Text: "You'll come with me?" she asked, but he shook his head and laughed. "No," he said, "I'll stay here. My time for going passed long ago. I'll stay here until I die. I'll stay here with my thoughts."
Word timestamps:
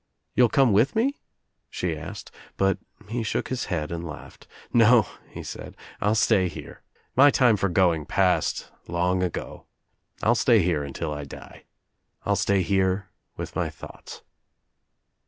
"You'll 0.33 0.49
come 0.49 0.73
with 0.73 0.95
me?" 0.95 1.19
she 1.69 1.95
asked, 1.95 2.31
but 2.57 2.79
he 3.07 3.21
shook 3.21 3.49
his 3.49 3.65
head 3.65 3.91
and 3.91 4.03
laughed. 4.03 4.47
"No," 4.73 5.05
he 5.29 5.43
said, 5.43 5.77
"I'll 6.01 6.15
stay 6.15 6.47
here. 6.47 6.81
My 7.15 7.29
time 7.29 7.55
for 7.55 7.69
going 7.69 8.07
passed 8.07 8.71
long 8.87 9.21
ago. 9.21 9.67
I'll 10.23 10.33
stay 10.33 10.63
here 10.63 10.83
until 10.83 11.13
I 11.13 11.25
die. 11.25 11.65
I'll 12.25 12.35
stay 12.35 12.63
here 12.63 13.09
with 13.37 13.55
my 13.55 13.69
thoughts." 13.69 14.23